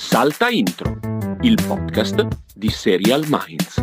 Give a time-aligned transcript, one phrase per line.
[0.00, 0.98] Salta Intro,
[1.42, 3.76] il podcast di Serial Minds.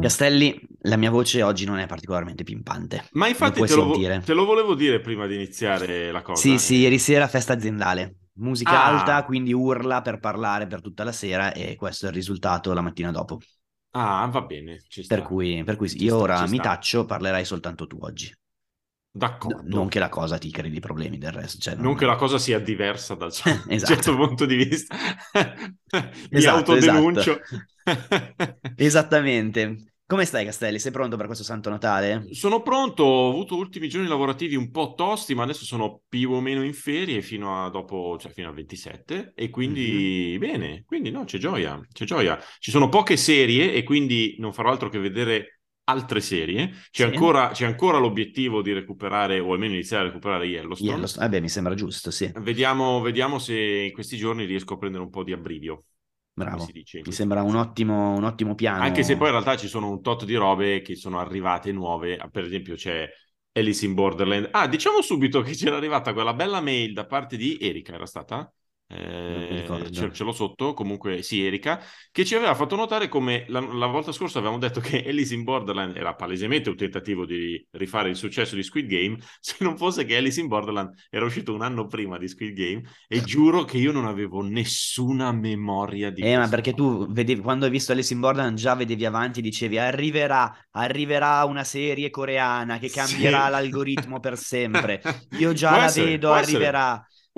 [0.00, 3.08] Castelli, la mia voce oggi non è particolarmente pimpante.
[3.12, 6.40] Ma infatti Lo te puoi lo, te lo volevo dire prima di iniziare la cosa.
[6.40, 8.14] Sì, sì, ieri sera festa aziendale.
[8.34, 8.86] Musica Ah.
[8.86, 12.80] alta, quindi urla per parlare per tutta la sera e questo è il risultato la
[12.80, 13.38] mattina dopo.
[13.90, 15.16] Ah, va bene, ci sta.
[15.16, 16.62] Per cui, per cui sì, Ci io sta, ora mi sta.
[16.62, 18.32] taccio, parlerai soltanto tu oggi.
[19.18, 19.62] D'accordo.
[19.68, 21.58] No, non che la cosa ti crei problemi del resto.
[21.58, 23.94] Cioè, Non che la cosa sia diversa dal suo Esatto.
[23.94, 24.94] certo punto di vista.
[26.30, 27.40] Mi Esatto, autodenuncio.
[28.76, 29.92] Esattamente.
[30.06, 30.78] Come stai Castelli?
[30.78, 32.26] Sei pronto per questo Santo Natale?
[32.30, 36.40] Sono pronto, ho avuto ultimi giorni lavorativi un po' tosti, ma adesso sono più o
[36.40, 40.38] meno in ferie fino a dopo, cioè fino al 27 e quindi Mhm.
[40.38, 42.38] bene, quindi no, c'è gioia, c'è gioia.
[42.58, 45.57] Ci sono poche serie e quindi non farò altro che vedere
[45.88, 46.68] altre serie.
[46.68, 47.02] C'è, Sì.
[47.04, 50.90] ancora, c'è ancora l'obiettivo di recuperare o almeno iniziare a recuperare Yellowstone.
[50.92, 51.26] Yellowstone.
[51.26, 52.30] Eh beh, mi sembra giusto, sì.
[52.34, 55.84] Vediamo, vediamo se in questi giorni riesco a prendere un po' di abbrivio.
[56.34, 56.68] Bravo.
[56.72, 58.82] dice Mi sembra un ottimo, un ottimo piano.
[58.82, 62.16] Anche se poi in realtà ci sono un tot di robe che sono arrivate nuove,
[62.30, 63.08] per esempio c'è
[63.52, 64.50] Alice in Borderland.
[64.52, 68.52] Ah, diciamo subito che c'era arrivata quella bella mail da parte di Erika, era stata?
[68.90, 71.78] Eh, ce, ce l'ho sotto, comunque sì, Erika,
[72.10, 75.44] che ci aveva fatto notare come la, la volta scorsa avevamo detto che Alice in
[75.44, 80.04] Borderland era palesemente un tentativo di rifare il successo di Squid Game, se non fosse
[80.06, 83.76] che Alice in Borderland era uscito un anno prima di Squid Game e giuro che
[83.76, 88.12] io non avevo nessuna memoria di Eh, ma perché tu vedevi, quando hai visto Alice
[88.12, 92.98] in Borderland già vedevi avanti, dicevi arriverà, arriverà una serie coreana che Sì.
[92.98, 95.00] cambierà l'algoritmo per sempre.
[95.38, 96.76] Io già Può la essere, vedo, può essere.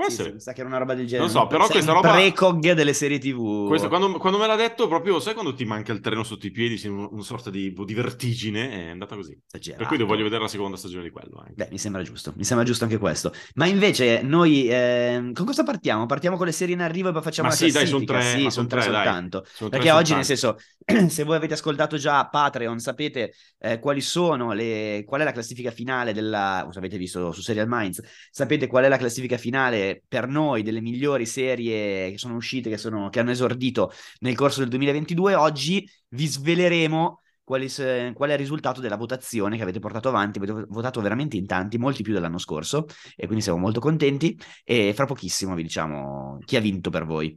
[0.00, 0.34] Può Sì, sì, essere.
[0.34, 1.28] mi sa che era una roba del genere.
[1.30, 3.66] Non so, però Sei questa un roba- precog delle serie TV.
[3.68, 6.50] Questo, quando, quando me l'ha detto, proprio, sai quando ti manca il treno sotto i
[6.50, 9.36] piedi, sei un- una sorta di, di vertigine, è andata così.
[9.46, 9.78] Esagerato.
[9.78, 11.52] Per cui devo- voglio vedere la seconda stagione di quello anche.
[11.54, 13.32] Beh, mi sembra giusto, mi sembra giusto anche questo.
[13.54, 16.06] Ma invece noi ehm, con cosa partiamo?
[16.06, 18.12] Partiamo con le serie in arrivo e poi facciamo Ma la sì, dai, son classifica?
[18.18, 19.44] tre- Sì, sono son tre tre, soltanto.
[19.52, 20.60] Sono tre Perché oggi, nel soltanto.
[20.84, 25.32] senso, se voi avete ascoltato già Patreon, sapete eh, quali sono le, qual è la
[25.32, 29.89] classifica finale della, se avete visto su Serial Minds, sapete qual è la classifica finale
[30.06, 34.60] per noi delle migliori serie che sono uscite, che, sono, che hanno esordito nel corso
[34.60, 35.34] del 2022.
[35.34, 37.20] Oggi vi sveleremo
[37.50, 40.38] quali se- qual è il risultato della votazione che avete portato avanti.
[40.38, 42.86] Avete votato veramente in tanti, molti più dell'anno scorso,
[43.16, 44.38] e quindi siamo molto contenti.
[44.64, 47.36] E fra pochissimo vi diciamo chi ha vinto per voi.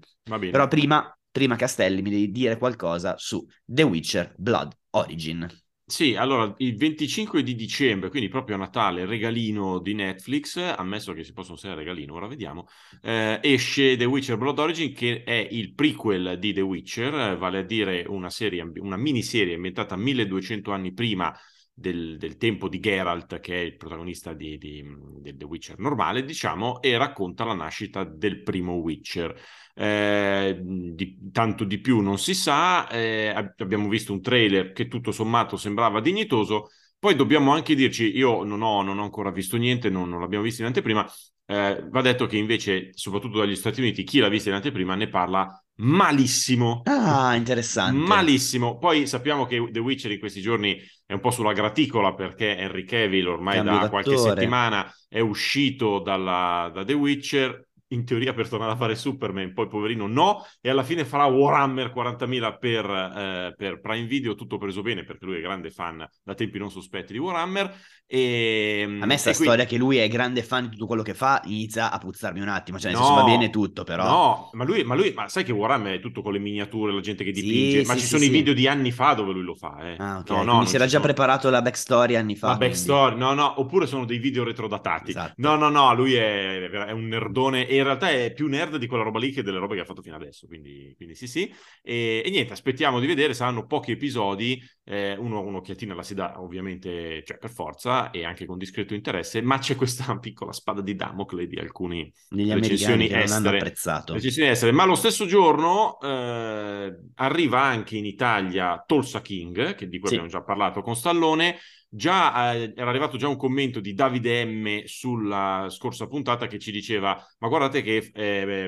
[0.52, 5.48] Però prima, prima Castelli, mi devi dire qualcosa su The Witcher Blood Origin.
[5.86, 11.24] Sì, allora il 25 di dicembre, quindi proprio a Natale, regalino di Netflix, ammesso che
[11.26, 12.68] si possono usare regalino, ora vediamo,
[13.02, 17.60] eh, esce The Witcher Blood Origin che è il prequel di The Witcher, eh, vale
[17.60, 21.36] a dire una serie, una miniserie ambientata 1200 anni prima
[21.74, 24.84] del, del tempo di Geralt, che è il protagonista di, di-
[25.20, 29.36] del The Witcher normale, diciamo, e racconta la nascita del primo Witcher.
[29.76, 34.88] Eh, di- tanto di più non si sa, eh, ab- abbiamo visto un trailer che
[34.88, 36.70] tutto sommato sembrava dignitoso,
[37.00, 40.44] poi dobbiamo anche dirci, io non ho, non ho ancora visto niente, non, non l'abbiamo
[40.44, 41.06] visto in anteprima,
[41.46, 45.10] eh, va detto che invece, soprattutto dagli Stati Uniti, chi l'ha vista in anteprima ne
[45.10, 46.82] parla malissimo.
[46.86, 47.98] Ah, interessante.
[47.98, 48.78] Malissimo.
[48.78, 52.86] Poi sappiamo che The Witcher in questi giorni è un po' sulla graticola perché Henry
[52.86, 54.30] Cavill ormai Cambio da qualche d'attore.
[54.40, 57.68] settimana è uscito dalla- da The Witcher.
[57.94, 61.92] In teoria per tornare a fare Superman, poi poverino no, e alla fine farà Warhammer
[61.94, 66.34] 40.000 per, eh, per Prime Video, tutto preso bene perché lui è grande fan da
[66.34, 67.72] tempi non sospetti di Warhammer.
[68.06, 71.14] E, A me sta quindi- storia che lui è grande fan di tutto quello che
[71.14, 74.04] fa inizia a puzzarmi un attimo, cioè nel No, senso va bene tutto, però...
[74.08, 77.00] No, ma lui, ma lui, ma sai che Warhammer è tutto con le miniature, la
[77.00, 78.32] gente che Sì, dipinge, ma sì, ci sì, sono i sì.
[78.32, 79.96] video di anni fa dove lui lo fa, eh.
[80.00, 82.48] Ah, ok, No, no, si era già sono- preparato la backstory anni fa.
[82.50, 85.12] La quindi- backstory, no, no, oppure sono dei video retrodatati.
[85.12, 85.34] Esatto.
[85.38, 88.88] No, no, no, lui è, è un nerdone e in realtà è più nerd di
[88.88, 91.54] quella roba lì che delle robe che ha fatto fino adesso, quindi, quindi sì sì.
[91.82, 96.42] E, e niente, aspettiamo di vedere, saranno pochi episodi, eh, uno, un'occhiatina la si dà
[96.42, 100.96] ovviamente, cioè per forza e anche con discreto interesse, ma c'è questa piccola spada di
[100.96, 102.12] Damocle di alcuni
[102.48, 103.78] recensioni estere.
[104.12, 104.72] Recensioni estere.
[104.72, 110.16] Ma lo stesso giorno eh, arriva anche in Italia Tulsa King, che di cui Sì.
[110.16, 111.58] abbiamo già parlato con Stallone.
[111.96, 116.72] Già eh, era arrivato già un commento di Davide M sulla scorsa puntata che ci
[116.72, 118.68] diceva: Ma guardate che eh,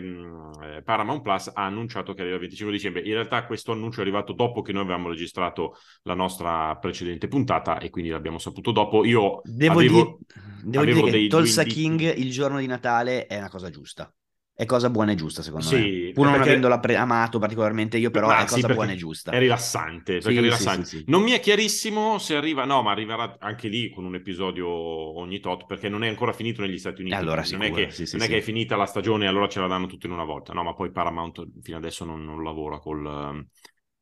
[0.62, 3.02] eh, Paramount Plus ha annunciato che arriva il 25 dicembre.
[3.02, 5.76] In realtà, questo annuncio è arrivato dopo che noi avevamo registrato
[6.08, 9.04] la nostra precedente puntata e quindi l'abbiamo saputo dopo.
[9.06, 11.80] Io Devo, avevo, dire, devo avevo dire che dei Tulsa indizi.
[11.80, 14.14] King il giorno di Natale è una cosa giusta.
[14.58, 16.12] è cosa buona e giusta, secondo Sì, me.
[16.14, 18.96] Pur non perché- avendola pre- amato particolarmente io, però Ma è sì, cosa buona e
[18.96, 19.32] giusta.
[19.32, 21.04] È rilassante, Sì, è rilassante.
[21.08, 25.40] Non mi è chiarissimo se arriva, no, ma arriverà anche lì con un episodio ogni
[25.40, 27.16] tot, perché non è ancora finito negli Stati Uniti.
[27.18, 29.60] Allora non è, sicuro, che, non è che è finita la stagione e allora ce
[29.60, 30.54] la danno tutti in una volta.
[30.54, 33.46] No, ma poi Paramount fino adesso non, non lavora col,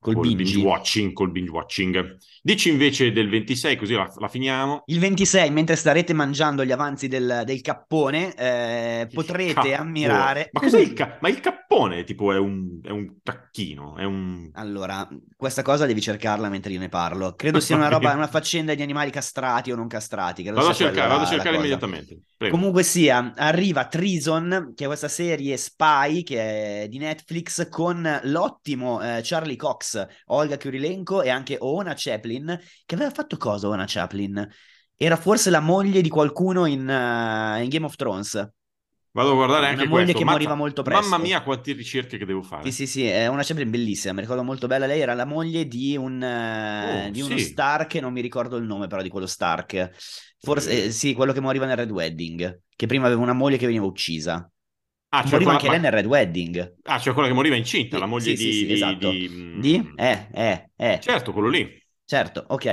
[0.04, 0.44] Col col binge.
[0.44, 2.18] binge watching, col binge watching.
[2.42, 4.84] Dici invece del 26, così la, la finiamo.
[4.88, 9.76] Il 26, mentre starete mangiando gli avanzi del, del cappone, eh, potrete cappone.
[9.76, 10.50] ammirare...
[10.52, 12.04] Ma cos'è il, ca- ma il cappone?
[12.04, 14.50] Tipo è un, è un tacchino, è un...
[14.56, 15.08] Allora,
[15.38, 17.34] questa cosa devi cercarla mentre io ne parlo.
[17.34, 20.44] Credo sia una roba, una faccenda di animali castrati o non castrati.
[20.44, 22.24] credo Vado a cercare, vado a cercare immediatamente.
[22.36, 22.58] Prego.
[22.58, 29.02] Comunque sia, arriva Treason, che è questa serie spy che è di Netflix con l'ottimo
[29.02, 29.93] eh, Charlie Cox,
[30.28, 34.48] Olga Kurilenko e anche Oona Chaplin, che aveva fatto cosa Oona Chaplin?
[34.96, 38.52] Era forse la moglie di qualcuno in, eh, in Game of Thrones.
[39.16, 40.18] Vado a guardare Una anche moglie questo.
[40.20, 41.08] che Mazza- moriva molto presto.
[41.08, 42.64] Mamma mia, quante ricerche che devo fare.
[42.64, 44.88] Sì, sì, sì, è una Chaplin bellissima, mi ricordo molto bella.
[44.88, 47.44] Lei era la moglie di, un, eh, Oh, di uno sì.
[47.44, 49.92] Stark, non mi ricordo il nome però di quello Stark.
[50.40, 50.86] Forse, Eh.
[50.86, 53.86] eh, sì, quello che moriva nel Red Wedding, che prima aveva una moglie che veniva
[53.86, 54.50] uccisa.
[55.16, 56.76] Ah, cioè moriva quella, anche lei nel Red Wedding.
[56.84, 58.52] ah, cioè quella che moriva incinta, Sì, la moglie sì, di...
[58.52, 58.98] sì, di- esatto.
[58.98, 59.92] di- mm, Di?
[59.96, 61.00] Eh, eh, eh.
[61.02, 61.82] Certo, quello lì.
[62.06, 62.66] Certo, ok.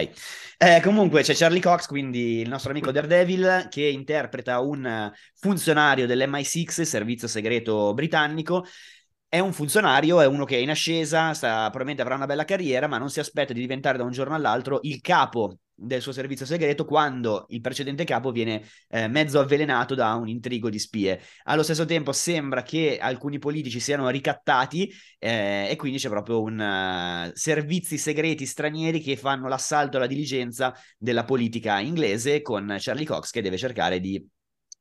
[0.58, 6.84] Eh, comunque c'è Charlie Cox, quindi il nostro amico Daredevil, che interpreta un funzionario dell'MI6,
[6.84, 8.64] servizio segreto britannico.
[9.32, 12.88] È un funzionario, è uno che è in ascesa, sta- probabilmente avrà una bella carriera,
[12.88, 16.44] ma non si aspetta di diventare da un giorno all'altro il capo del suo servizio
[16.44, 21.20] segreto quando il precedente capo viene eh, mezzo avvelenato da un intrigo di spie.
[21.44, 26.60] Allo stesso tempo sembra che alcuni politici siano ricattati eh, e quindi c'è proprio un
[26.60, 33.30] eh, servizi segreti stranieri che fanno l'assalto alla diligenza della politica inglese con Charlie Cox
[33.30, 34.28] che deve cercare di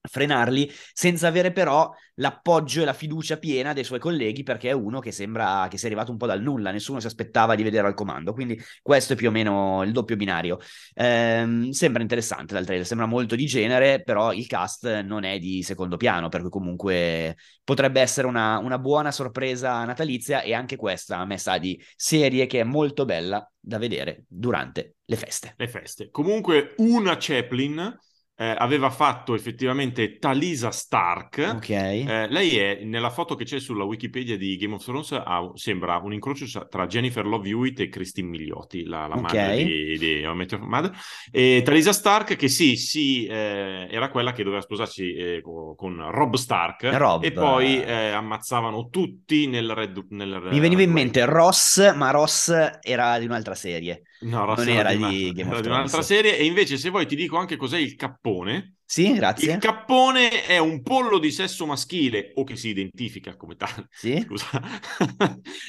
[0.01, 4.99] frenarli senza avere però l'appoggio e la fiducia piena dei suoi colleghi perché è uno
[4.99, 7.93] che sembra che sia arrivato un po' dal nulla, nessuno si aspettava di vedere al
[7.93, 10.59] comando, quindi questo è più o meno il doppio binario.
[10.93, 15.63] Ehm, sembra interessante dal trailer, sembra molto di genere, però il cast non è di
[15.63, 21.17] secondo piano, per cui comunque potrebbe essere una, una buona sorpresa natalizia e anche questa
[21.17, 25.53] a me sa di serie che è molto bella da vedere durante le feste.
[25.57, 26.09] Le feste.
[26.09, 27.97] Comunque una Chaplin
[28.39, 31.55] eh, aveva fatto effettivamente Talisa Stark.
[31.57, 31.69] Ok.
[31.69, 35.97] Eh, lei è nella foto che c'è sulla Wikipedia di Game of Thrones, ha- sembra
[35.97, 39.21] un incrocio tra Jennifer Love Hewitt e Christine Milioti, la, la Ok.
[39.23, 40.27] madre di, di
[40.57, 40.91] Mother.
[41.31, 46.09] E Talisa Stark, che sì, sì, eh, era quella che doveva sposarsi eh, co- con
[46.09, 47.23] Rob Stark, Rob.
[47.25, 50.05] e poi eh, ammazzavano tutti nel Red.
[50.11, 54.03] Nel, Mi veniva in mente Ross, ma Ross era di un'altra serie.
[54.21, 56.37] No, Ross Non era una- di of era di un'altra serie.
[56.37, 58.75] E invece, se vuoi, ti dico anche cos'è il cappone.
[58.85, 59.53] Sì, grazie.
[59.53, 63.87] Il cappone è un pollo di sesso maschile, o che si identifica come tale.
[63.91, 64.19] Sì?
[64.27, 64.49] Scusa,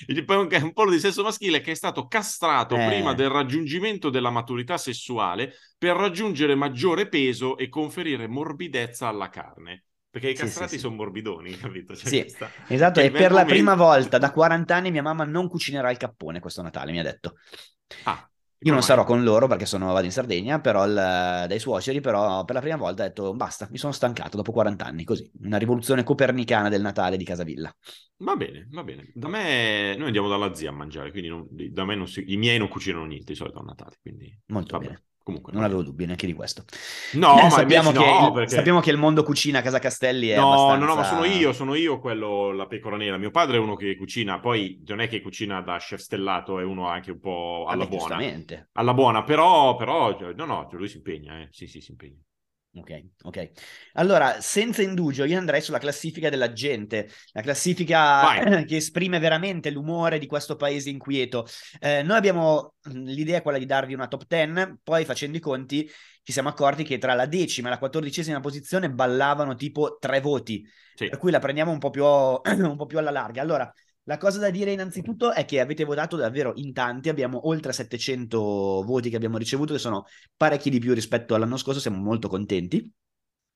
[0.07, 2.87] è un pollo di sesso maschile che è stato castrato Eh.
[2.87, 9.85] prima del raggiungimento della maturità sessuale per raggiungere maggiore peso e conferire morbidezza alla carne.
[10.11, 10.81] Perché i Sì, castrati sì, sì.
[10.81, 11.95] sono morbidoni, capito?
[11.95, 15.25] Cioè, Sì, questa- Esatto, e il per la prima volta da 40 anni mia mamma
[15.25, 17.37] non cucinerà il cappone questo Natale, mi ha detto.
[18.05, 18.30] Ah,
[18.63, 20.93] Io non sarò con loro perché sono, vado in Sardegna, però il-
[21.49, 24.85] dai suoceri, però per la prima volta ha detto basta, mi sono stancato dopo 40
[24.85, 27.75] anni, così, una rivoluzione copernicana del Natale di Casavilla.
[28.19, 29.11] Va bene, va bene.
[29.15, 32.37] Da me, noi andiamo dalla zia a mangiare, quindi non- da me non si- i
[32.37, 34.87] miei non cucinano niente di solito a Natale, quindi Molto vabbè.
[34.89, 35.03] bene.
[35.31, 36.65] Comunque, Non avevo dubbi neanche di questo.
[37.13, 38.55] No, Eh, ma sappiamo, che no, il, perché...
[38.57, 40.79] sappiamo che il mondo cucina a Casa Castelli è No, abbastanza...
[40.79, 43.17] no, no, ma sono io, sono io quello, la pecora nera.
[43.17, 46.65] Mio padre è uno che cucina, poi non è che cucina da chef stellato, è
[46.65, 48.17] uno anche un po' alla Vabbè, buona.
[48.73, 51.49] Alla buona, però, però, cioè, no, no, lui si impegna, eh.
[51.51, 52.19] Sì, sì, si impegna.
[52.73, 53.51] Ok, ok.
[53.95, 58.65] Allora, senza indugio, io andrei sulla classifica della gente, la classifica Vai.
[58.65, 61.47] che esprime veramente l'umore di questo paese inquieto.
[61.81, 65.91] Eh, noi abbiamo l'idea è quella di darvi una top 10, poi facendo i conti
[66.23, 70.65] ci siamo accorti che tra la decima e la quattordicesima posizione ballavano tipo tre voti,
[70.95, 71.09] Sì.
[71.09, 73.43] per cui la prendiamo un po' più, un po' più alla larga.
[73.43, 73.73] Allora,
[74.05, 78.83] la cosa da dire innanzitutto è che avete votato davvero in tanti, abbiamo oltre 700
[78.85, 82.93] voti che abbiamo ricevuto, che sono parecchi di più rispetto all'anno scorso, siamo molto contenti.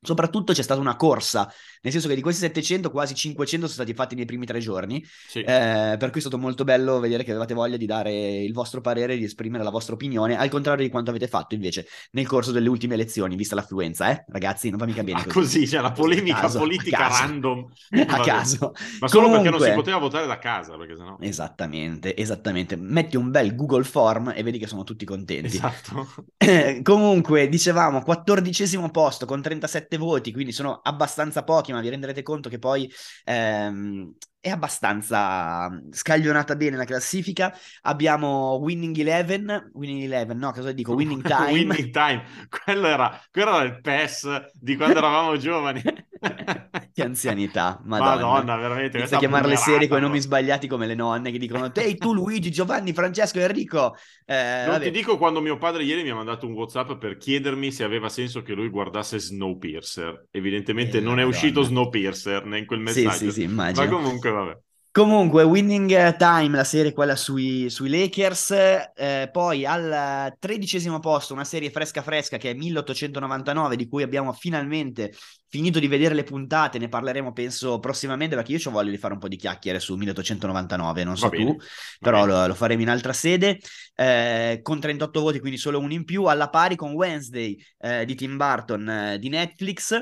[0.04, 1.50] Soprattutto c'è stata una corsa,
[1.82, 5.04] nel senso che di questi 700 quasi 500 sono stati fatti nei primi tre giorni,
[5.28, 5.40] Sì.
[5.40, 8.80] eh, per cui è stato molto bello vedere che avevate voglia di dare il vostro
[8.80, 12.52] parere, di esprimere la vostra opinione, al contrario di quanto avete fatto invece nel corso
[12.52, 14.25] delle ultime elezioni, vista l'affluenza, eh?
[14.28, 15.32] Ragazzi, non va mica bene Ah, così.
[15.61, 17.23] così, cioè la a polemica caso, a politica caso.
[17.23, 17.66] random.
[18.14, 18.73] A caso.
[19.00, 21.16] Ma solo perché non si Comunque- poteva votare da casa, perché sennò...
[21.20, 22.76] Esattamente, esattamente.
[22.76, 25.46] Metti un bel Google Form e vedi che sono tutti contenti.
[25.46, 26.06] Esatto.
[26.82, 32.22] Comunque, dicevamo, quattordicesimo posto con 37 sette voti, quindi sono abbastanza pochi, ma vi renderete
[32.22, 32.90] conto che poi
[33.24, 37.56] ehm, è abbastanza scaglionata bene la classifica.
[37.82, 40.92] Abbiamo Winning Eleven, Winning Eleven, no, cosa dico?
[40.94, 41.52] Winning Time.
[41.52, 45.82] Winning Time, quello era, quello era il PES di quando eravamo giovani.
[46.94, 48.26] che anzianità, madonna.
[48.26, 48.98] Madonna, veramente.
[48.98, 51.96] Inizia a chiamare le serie con i nomi sbagliati come le nonne che dicono Ehi
[51.96, 53.96] tu Luigi, Giovanni, Francesco, Enrico.
[54.24, 54.84] Eh, non vabbè.
[54.84, 58.08] ti dico quando mio padre ieri mi ha mandato un WhatsApp per chiedermi se aveva
[58.08, 60.26] senso che lui guardasse Snowpiercer.
[60.30, 63.10] Evidentemente eh, non è uscito Snowpiercer né in quel messaggio.
[63.10, 63.84] Sì, sì, sì, immagino.
[63.84, 64.58] Ma comunque vabbè.
[64.94, 68.52] Comunque, Winning Time, la serie quella sui, sui Lakers,
[68.94, 74.32] eh, poi al tredicesimo posto una serie fresca fresca che è 1899, di cui abbiamo
[74.32, 75.12] finalmente
[75.54, 79.12] finito di vedere le puntate, ne parleremo penso prossimamente perché io ho voglia di fare
[79.12, 81.56] un po' di chiacchiere su 1899, non so tu,
[82.00, 83.61] però lo, lo, faremo in altra sede,
[83.94, 88.16] eh, con 38 voti, quindi solo uno in più, alla pari con Wednesday eh, di
[88.16, 89.92] Tim Burton eh, di Netflix,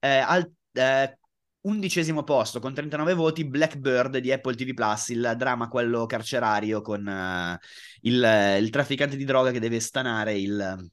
[0.00, 1.18] eh, al eh,
[1.60, 7.06] undicesimo posto con 39 voti Blackbird di Apple TV Plus, il dramma quello carcerario con
[7.06, 7.58] uh,
[8.00, 10.90] il, il, trafficante di droga che deve stanare il,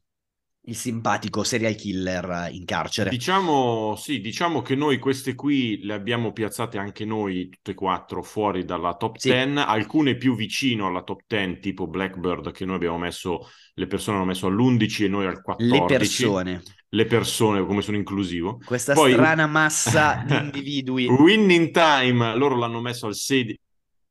[0.70, 3.10] il simpatico serial killer in carcere.
[3.10, 8.22] Diciamo, sì, diciamo che noi queste qui le abbiamo piazzate anche noi, tutte e quattro,
[8.22, 9.32] fuori dalla top sì.
[9.32, 14.18] 10, alcune più vicino alla top 10, tipo Blackbird, che noi abbiamo messo, le persone
[14.18, 15.74] hanno messo all'11 e noi al 14.
[15.74, 18.60] Le persone le persone, come sono inclusivo.
[18.66, 21.06] Questa Poi, strana massa di individui.
[21.06, 23.60] Winning Time, loro l'hanno messo al 16,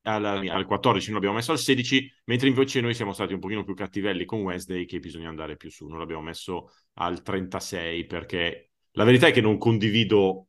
[0.02, 3.64] al, al 14, noi l'abbiamo messo al 16, mentre invece noi siamo stati un pochino
[3.64, 8.70] più cattivelli con Wednesday che bisogna andare più su, noi l'abbiamo messo al 36 perché
[8.92, 10.48] la verità è che non condivido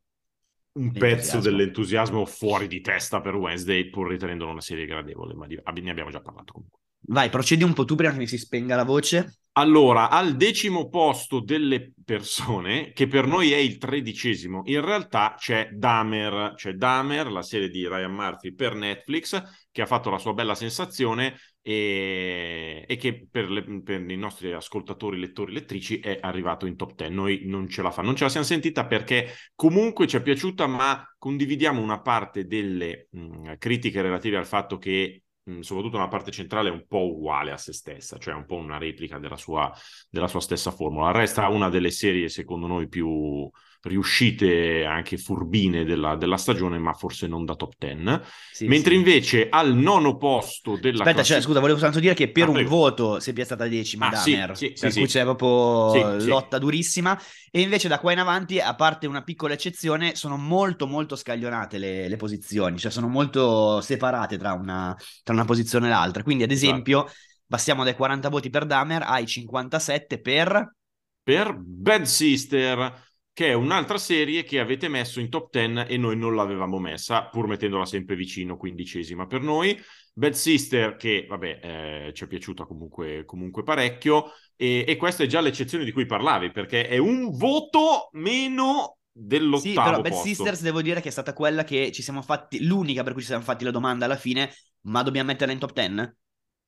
[0.72, 5.60] un pezzo dell'entusiasmo fuori di testa per Wednesday pur ritenendolo una serie gradevole, ma di,
[5.82, 6.80] ne abbiamo già parlato comunque.
[7.02, 9.40] Vai, procedi un po' tu prima che mi si spenga la voce.
[9.54, 15.70] Allora, al decimo posto delle persone, che per noi è il tredicesimo, in realtà c'è
[15.74, 19.42] Dahmer, c'è Dahmer, la serie di Ryan Murphy per Netflix,
[19.72, 24.54] che ha fatto la sua bella sensazione e, e che per, le, per, i nostri
[24.54, 27.14] ascoltatori, lettori, lettrici è arrivato in top 10.
[27.14, 30.68] Noi non ce la fa, non ce la siamo sentita perché comunque ci è piaciuta,
[30.68, 35.24] ma condividiamo una parte delle mh, critiche relative al fatto che
[35.62, 38.78] soprattutto nella parte centrale, è un po' uguale a se stessa, cioè un po' una
[38.78, 39.72] replica della sua,
[40.10, 41.12] della sua stessa formula.
[41.12, 43.50] Resta una delle serie, secondo noi, più,
[43.84, 48.22] riuscite anche furbine della, della, stagione, ma forse non da top 10.
[48.52, 48.98] Sì, Mentre sì.
[48.98, 52.54] invece al nono posto della Aspetta, cioè, scusa, volevo soltanto dire che per ah, un
[52.56, 52.70] prego.
[52.70, 57.20] voto si è piazzata decima ah, Damer, sì, per cui c'è proprio lotta durissima.
[57.52, 61.78] E invece da qua in avanti, a parte una piccola eccezione, sono molto molto scaglionate
[61.78, 66.24] le, le posizioni, cioè sono molto separate tra una, tra una posizione e l'altra.
[66.24, 67.20] Quindi, ad esempio, esatto.
[67.48, 70.76] passiamo dai 40 voti per Damer ai 57 per...
[71.22, 73.08] Per Bad Sister
[73.40, 77.30] che è un'altra serie che avete messo in top 10 e noi non l'avevamo messa,
[77.30, 79.80] pur mettendola sempre vicino, quindicesima per noi.
[80.12, 85.28] Bad Sister, che vabbè, eh, ci è piaciuta comunque, comunque parecchio, e, e, questa è
[85.28, 90.62] già l'eccezione di cui parlavi, perché è un voto meno dell'ottavo Sì, però Bad Sisters
[90.62, 93.44] devo dire che è stata quella che ci siamo fatti, l'unica per cui ci siamo
[93.46, 96.14] fatti la domanda alla fine, ma dobbiamo metterla in top 10?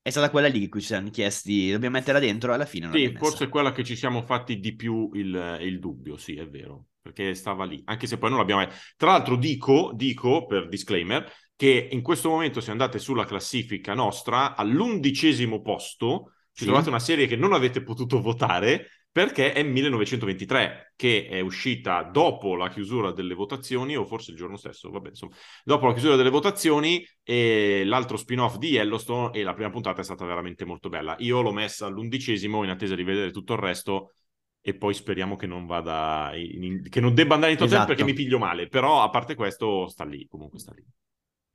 [0.02, 2.90] È stata quella lì che ci siamo chiesti, dobbiamo metterla dentro alla fine.
[2.90, 6.48] sì, forse è quella che ci siamo fatti di più il, il, dubbio, sì, è
[6.48, 8.72] vero, perché stava lì, anche se poi non l'abbiamo mai...
[8.96, 14.56] Tra l'altro dico, dico, per disclaimer, che in questo momento se andate sulla classifica nostra,
[14.56, 16.64] all'undicesimo posto, ci sì.
[16.64, 22.56] trovate una serie che non avete potuto votare, perché è 1923, che è uscita dopo
[22.56, 26.30] la chiusura delle votazioni, o forse il giorno stesso, vabbè, insomma, dopo la chiusura delle
[26.30, 31.14] votazioni, e l'altro spin-off di Yellowstone, e la prima puntata è stata veramente molto bella.
[31.18, 34.14] Io l'ho messa all'undicesimo in attesa di vedere tutto il resto,
[34.62, 37.86] e poi speriamo che non vada, in, che non debba andare in top esatto.
[37.88, 40.82] perché mi piglio male, però a parte questo sta lì, comunque sta lì.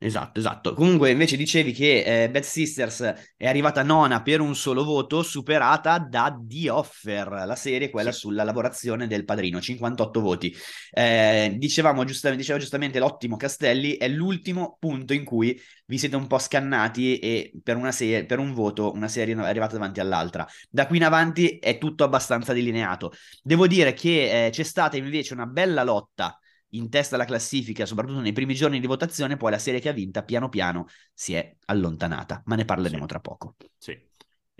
[0.00, 0.74] Esatto, esatto.
[0.74, 3.00] Comunque invece dicevi che eh, Bad Sisters
[3.36, 8.20] è arrivata nona per un solo voto, superata da The Offer, la serie quella sì.
[8.20, 10.54] sulla lavorazione del padrino, 58 voti.
[10.92, 16.28] Eh, dicevamo giustamente, diceva giustamente l'ottimo Castelli, è l'ultimo punto in cui vi siete un
[16.28, 20.46] po' scannati e per, una serie, per un voto una serie è arrivata davanti all'altra.
[20.70, 23.12] Da qui in avanti è tutto abbastanza delineato.
[23.42, 26.38] Devo dire che eh, c'è stata invece una bella lotta
[26.70, 29.92] in testa alla classifica, soprattutto nei primi giorni di votazione, poi la serie che ha
[29.92, 33.08] vinta piano piano si è allontanata, ma ne parleremo sì.
[33.08, 33.54] tra poco.
[33.76, 34.06] Sì.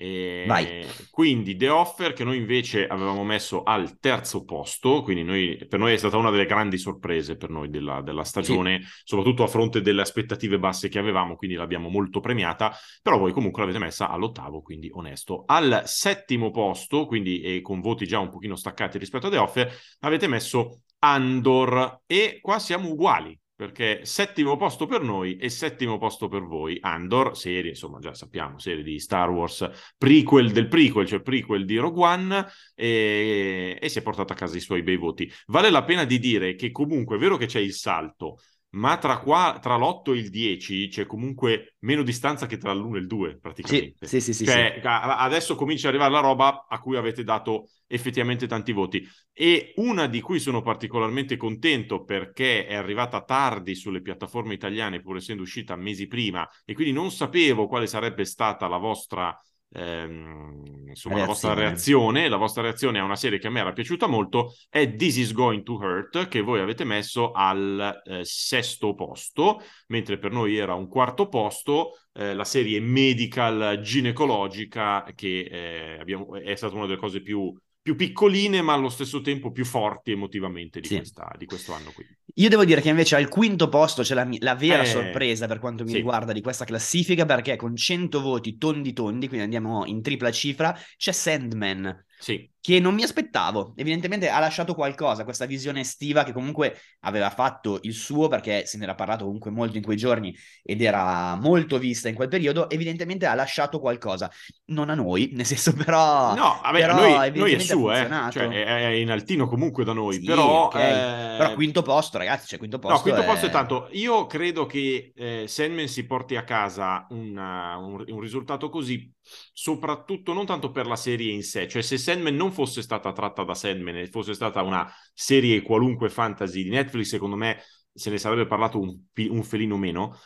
[0.01, 0.87] E Vai.
[1.11, 5.93] Quindi The Offer che noi invece avevamo messo al terzo posto, quindi noi, per noi
[5.93, 8.89] è stata una delle grandi sorprese per noi della, della stagione, sì.
[9.03, 12.73] soprattutto a fronte delle aspettative basse che avevamo, quindi l'abbiamo molto premiata,
[13.03, 15.43] però voi comunque l'avete messa all'ottavo, quindi onesto.
[15.47, 19.73] Al settimo posto, quindi e con voti già un pochino staccati rispetto a The Offer,
[20.03, 26.29] avete messo Andor e qua siamo uguali perché settimo posto per noi e settimo posto
[26.29, 26.79] per voi.
[26.81, 31.77] Andor, serie, insomma, già sappiamo, serie di Star Wars, prequel del prequel, cioè prequel di
[31.77, 35.29] Rogue One, e, e si è portato a casa i suoi bei voti.
[35.47, 38.39] Vale la pena di dire che comunque è vero che c'è il salto,
[38.71, 42.97] ma tra, qua, tra l'8 e il 10 c'è comunque meno distanza che tra l'1
[42.97, 44.07] e il 2 praticamente.
[44.07, 44.87] Sì, sì, sì, cioè, sì.
[44.87, 50.07] adesso comincia ad arrivare la roba a cui avete dato effettivamente tanti voti e una
[50.07, 55.75] di cui sono particolarmente contento perché è arrivata tardi sulle piattaforme italiane pur essendo uscita
[55.75, 59.35] mesi prima e quindi non sapevo quale sarebbe stata la vostra
[59.73, 61.21] ehm, insomma, reazione.
[61.21, 62.29] la vostra reazione.
[62.29, 65.33] La vostra reazione a una serie che a me era piaciuta molto è This is
[65.33, 70.75] Going to Hurt, che voi avete messo al eh, sesto posto, mentre per noi era
[70.75, 71.99] un quarto posto.
[72.13, 77.97] Eh, la serie medical ginecologica, che eh, abbiamo, è stata una delle cose più più
[77.97, 80.97] piccoline ma allo stesso tempo più forti emotivamente di, sì.
[80.97, 82.05] questa, di questo anno qui.
[82.35, 85.59] Io devo dire che invece al quinto posto c'è la, la vera eh, sorpresa per
[85.59, 85.97] quanto mi sì.
[85.97, 90.79] riguarda di questa classifica perché con 100 voti tondi tondi, quindi andiamo in tripla cifra,
[90.97, 92.05] c'è Sandman.
[92.19, 93.73] Sì che non mi aspettavo.
[93.77, 98.77] Evidentemente ha lasciato qualcosa, questa visione estiva che comunque aveva fatto il suo perché se
[98.77, 102.69] ne era parlato comunque molto in quei giorni ed era molto vista in quel periodo,
[102.69, 104.31] evidentemente ha lasciato qualcosa.
[104.67, 106.35] Non a noi, nel senso però...
[106.35, 108.07] No, vabbè, però noi, noi è su, eh.
[108.33, 110.67] cioè, è in altino comunque da noi, sì, però...
[110.67, 110.91] Okay.
[110.91, 111.37] Eh...
[111.39, 113.25] Però quinto posto, ragazzi, cioè quinto posto No, quinto è...
[113.25, 113.89] posto è tanto.
[113.93, 119.11] Io credo che eh, Sandman si porti a casa una, un, un risultato così
[119.53, 123.45] soprattutto non tanto per la serie in sé, cioè se Sandman non fosse stata tratta
[123.45, 128.19] da Sandman e fosse stata una serie qualunque fantasy di Netflix, secondo me se ne
[128.19, 128.97] sarebbe parlato un,
[129.29, 130.19] un felino meno.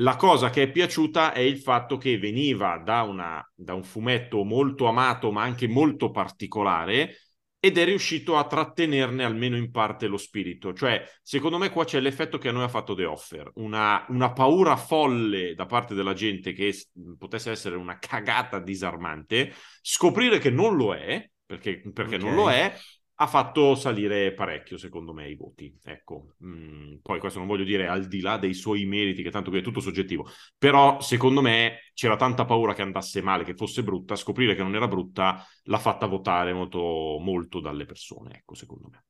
[0.00, 4.44] La cosa che è piaciuta è il fatto che veniva da, una, da un fumetto
[4.44, 7.16] molto amato ma anche molto particolare
[7.60, 10.72] ed è riuscito a trattenerne almeno in parte lo spirito.
[10.72, 14.32] Cioè, secondo me qua c'è l'effetto che a noi ha fatto The Offer, una, una
[14.32, 16.72] paura folle da parte della gente che
[17.18, 22.26] potesse essere una cagata disarmante, scoprire che non lo è, perché, perché okay.
[22.26, 22.72] non lo è,
[23.20, 25.76] ha fatto salire parecchio, secondo me, i voti.
[25.82, 29.50] Ecco, mm, poi questo non voglio dire al di là dei suoi meriti, che tanto
[29.50, 33.82] che è tutto soggettivo, però secondo me c'era tanta paura che andasse male, che fosse
[33.82, 38.88] brutta, scoprire che non era brutta l'ha fatta votare molto, molto dalle persone, ecco, secondo
[38.88, 39.04] me.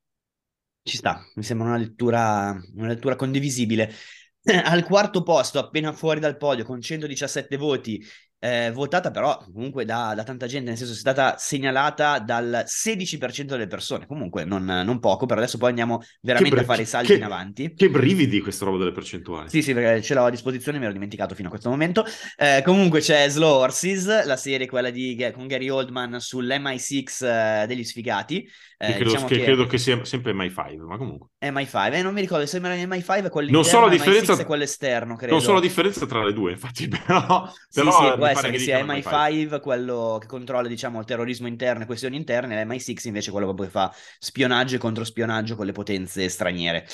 [0.82, 3.92] Ci sta, mi sembra una lettura, una lettura condivisibile.
[4.64, 8.02] Al quarto posto, appena fuori dal podio, con 117 voti,
[8.40, 13.44] eh, votata però comunque da, da, tanta gente, nel senso è stata segnalata dal 16%
[13.44, 16.86] delle persone, comunque non, non poco, però adesso poi andiamo veramente bre- a fare i
[16.86, 17.74] salti che, in avanti.
[17.74, 19.48] Che brividi questa roba delle percentuali.
[19.48, 22.04] Sì, sì, perché ce l'ho a disposizione, mi ero dimenticato fino a questo momento.
[22.36, 27.84] Eh, comunque c'è Slow Horses, la serie quella di, con Gary Oldman sull'MI6 eh, degli
[27.84, 28.48] sfigati.
[28.80, 31.30] Eh, credo, diciamo che, che, credo che sia sempre MI5, ma comunque.
[31.40, 34.62] MI5, eh, non mi ricordo se era MI5 quello non so la differenza, MI6 quello
[34.62, 35.32] esterno, credo.
[35.32, 37.50] Non so la differenza tra le due, infatti, però...
[37.68, 41.06] Sì, però sì, può essere che, che sia MI5, MI5, quello che controlla, diciamo, il
[41.06, 45.72] terrorismo interno e questioni interne, l'MI6 invece quello che fa spionaggio e controspionaggio con le
[45.72, 46.86] potenze straniere.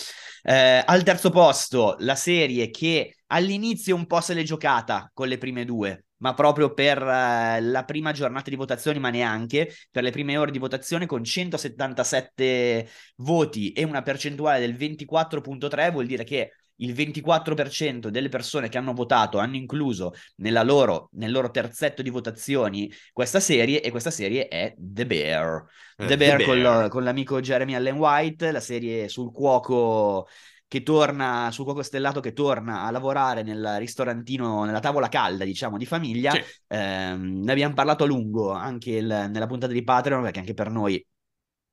[0.43, 5.37] Eh, al terzo posto, la serie che all'inizio un po' se l'è giocata con le
[5.37, 10.11] prime due, ma proprio per uh, la prima giornata di votazioni, ma neanche per le
[10.11, 16.53] prime ore di votazione con 177 voti e una percentuale del 24.3 vuol dire che
[16.77, 22.91] il 24% delle persone che hanno votato hanno incluso loro, nel loro terzetto di votazioni
[23.13, 25.63] questa serie e questa serie è The Bear.
[25.97, 26.81] Eh, The Bear, The Bear.
[26.81, 30.27] Con, con l'amico Jeremy Allen White, la serie sul cuoco
[30.75, 35.79] che torna sul cuoco stellato che torna a lavorare nel ristorantino, nella tavola calda, diciamo,
[35.79, 36.33] di famiglia.
[36.33, 36.43] Sì.
[36.67, 40.71] Eh, ne abbiamo parlato a lungo anche il, nella puntata di Patreon, perché anche per
[40.71, 41.01] noi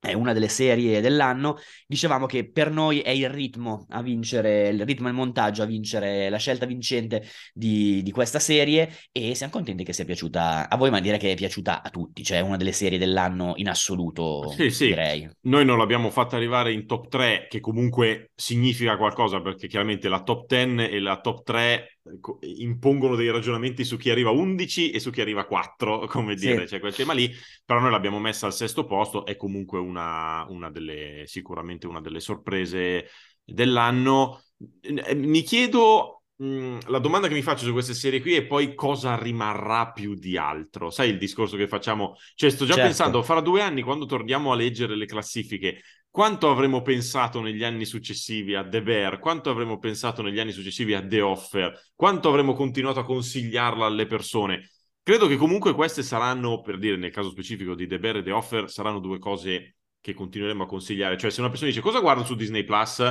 [0.01, 4.83] è una delle serie dell'anno, dicevamo che per noi è il ritmo a vincere, il
[4.83, 9.51] ritmo e il montaggio a vincere la scelta vincente di, di, questa serie e siamo
[9.51, 12.41] contenti che sia piaciuta a voi, ma direi che è piaciuta a tutti, cioè è
[12.41, 14.87] una delle serie dell'anno in assoluto, sì, sì.
[14.87, 15.29] direi.
[15.41, 20.23] Noi non l'abbiamo fatta arrivare in top 3, che comunque significa qualcosa, perché chiaramente la
[20.23, 21.99] top 10 e la top 3
[22.41, 26.75] impongono dei ragionamenti su chi arriva 11 e su chi arriva 4, come dire, sì.
[26.75, 27.31] c'è quel tema lì,
[27.65, 32.19] però noi l'abbiamo messa al sesto posto, è comunque una, una delle, sicuramente una delle
[32.19, 33.07] sorprese
[33.43, 34.43] dell'anno.
[34.81, 39.15] Eh, mi chiedo, la domanda che mi faccio su queste serie qui è poi cosa
[39.15, 42.87] rimarrà più di altro, sai il discorso che facciamo, cioè sto già certo.
[42.87, 45.81] pensando, fra due anni quando torniamo a leggere le classifiche,
[46.12, 50.93] quanto avremmo pensato negli anni successivi a The Bear, quanto avremmo pensato negli anni successivi
[50.93, 54.69] a The Offer, quanto avremmo continuato a consigliarla alle persone.
[55.02, 58.32] Credo che comunque queste saranno, per dire nel caso specifico di The Bear e The
[58.32, 61.17] Offer, saranno due cose che continueremo a consigliare.
[61.17, 63.02] Cioè, se una persona dice cosa guardo su Disney Plus,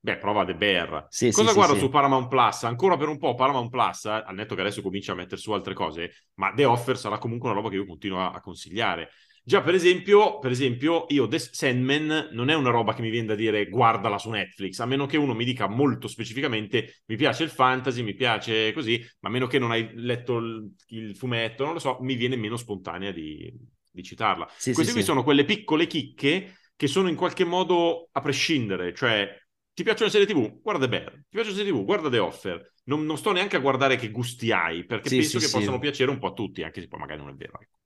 [0.00, 1.06] beh, prova The Bear.
[1.08, 1.88] Sì, cosa sì, guardo sì, su.
[1.88, 2.64] Paramount Plus?
[2.64, 5.74] Ancora per un po' Paramount Plus, al netto che adesso comincia a mettere su altre
[5.74, 9.10] cose, ma The Offer sarà comunque una roba che io continuo a, a consigliare.
[9.48, 13.28] Già, per esempio, per esempio, io The Sandman non è una roba che mi viene
[13.28, 17.44] da dire guardala su Netflix, a meno che uno mi dica molto specificamente mi piace
[17.44, 21.64] il fantasy, mi piace così, ma a meno che non hai letto il, il fumetto,
[21.64, 23.50] non lo so, mi viene meno spontanea di,
[23.90, 24.46] di citarla.
[24.54, 25.06] Sì, Queste sì, qui sì.
[25.06, 29.34] sono quelle piccole chicche che sono in qualche modo a prescindere, cioè
[29.72, 30.60] ti piacciono le serie TV?
[30.60, 31.10] Guarda The Bear.
[31.10, 31.84] Ti piacciono le serie TV?
[31.86, 32.72] Guarda The Offer.
[32.84, 36.18] Non, non sto neanche a guardare che gusti hai, perché penso che possano piacere un
[36.18, 37.58] po' a tutti, anche se poi magari non è vero.
[37.62, 37.77] ecco.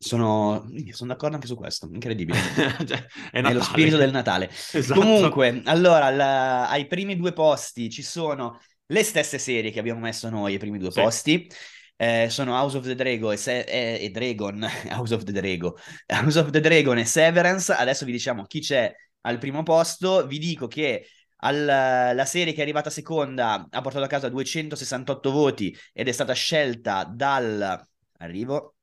[0.00, 0.64] Sono...
[0.92, 2.38] sono d'accordo anche su questo, incredibile.
[2.86, 4.48] Cioè, è È lo spirito del Natale.
[4.72, 5.00] Esatto.
[5.00, 10.28] Comunque, allora, la- ai primi due posti ci sono le stesse serie che abbiamo messo
[10.30, 11.00] noi ai primi due Sì.
[11.00, 11.50] posti.
[12.00, 15.72] Eh, sono House of the Dragon e, Se- e- e Dragon, House of the Dragon,
[16.06, 17.72] House of the Dragon e Severance.
[17.72, 20.26] Adesso vi diciamo chi c'è al primo posto.
[20.28, 21.08] Vi dico che
[21.38, 26.12] al- la serie che è arrivata seconda ha portato a casa 268 voti ed è
[26.12, 27.84] stata scelta dal...
[28.20, 28.74] Arrivo.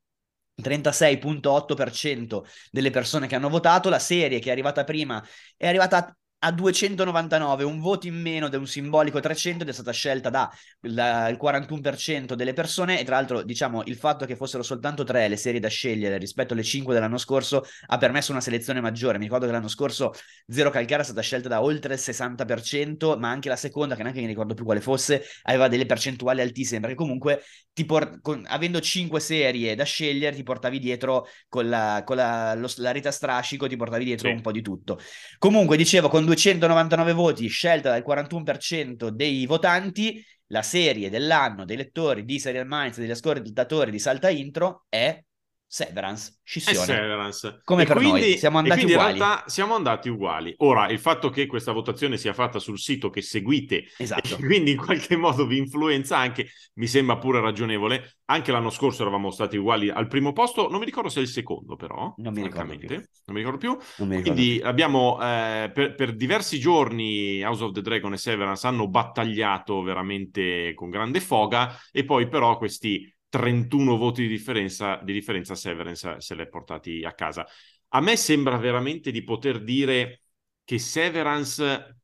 [0.62, 5.24] 36.8% delle persone che hanno votato, la serie che è arrivata prima
[5.58, 6.16] è arrivata
[6.46, 10.50] a 299, un voto in meno di un simbolico 300 ed è stata scelta da
[10.82, 15.28] la- il 41% delle persone e tra l'altro diciamo il fatto che fossero soltanto tre
[15.28, 19.24] le serie da scegliere rispetto alle 5 dell'anno scorso ha permesso una selezione maggiore, mi
[19.26, 20.14] ricordo che l'anno scorso
[20.48, 24.22] Zero Calcare è stata scelta da oltre il 60% ma anche la seconda che neanche
[24.22, 27.42] mi ricordo più quale fosse aveva delle percentuali altissime perché comunque
[27.86, 32.70] por- con- avendo 5 serie da scegliere ti portavi dietro con la, con la, lo-
[32.78, 34.34] la rete a strascico ti portavi dietro Sì.
[34.34, 35.00] un po' di tutto
[35.38, 42.26] Comunque, dicevo, con 299 voti, scelta dal 41% dei votanti, la serie dell'anno dei lettori
[42.26, 45.20] di Serial Minds degli ascoltatori di Salta Intro è
[45.68, 46.86] Severance, scissione.
[46.86, 47.62] Severance.
[47.64, 49.12] Come E per noi, siamo andati quindi uguali.
[49.12, 50.54] in realtà siamo andati uguali.
[50.60, 54.36] Ora, il fatto che questa votazione sia fatta sul sito che seguite Esatto.
[54.36, 58.18] e quindi in qualche modo vi influenza anche, mi sembra pure ragionevole.
[58.26, 61.28] Anche l'anno scorso eravamo stati uguali al primo posto, non mi ricordo se è il
[61.30, 62.88] secondo però, Non mi ricordo più.
[62.90, 63.78] Non mi ricordo più.
[64.06, 64.68] Mi ricordo Quindi più.
[64.68, 70.74] abbiamo eh, per, per diversi giorni House of the Dragon e Severance hanno battagliato veramente
[70.74, 76.36] con grande foga e poi però questi 31 voti di differenza, di differenza Severance se
[76.36, 77.46] l'è portati a casa.
[77.90, 80.22] A me sembra veramente di poter dire
[80.64, 82.00] che Severance,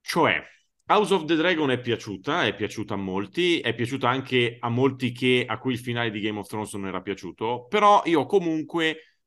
[0.00, 0.42] cioè
[0.90, 5.12] House of the Dragon è piaciuta, è piaciuta a molti, è piaciuta anche a molti
[5.12, 9.18] che, a cui il finale di Game of Thrones non era piaciuto, però io comunque